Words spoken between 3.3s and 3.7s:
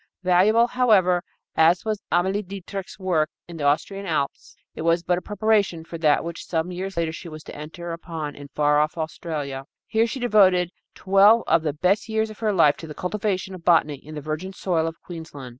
in the